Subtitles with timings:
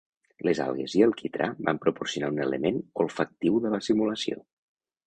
[0.47, 4.43] Les algues i el quitrà van proporcionar un element olfactiu de la simulació.